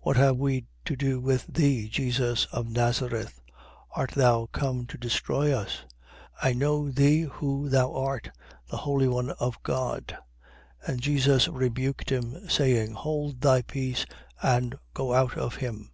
[0.00, 3.40] What have we to do with thee, Jesus of Nazareth?
[3.92, 5.84] Art thou come to destroy us?
[6.42, 8.32] I know thee who thou art,
[8.68, 10.18] the holy one of God.
[10.88, 10.88] 4:35.
[10.88, 14.06] And Jesus rebuked him, saying: Hold thy peace
[14.42, 15.92] and go out of him.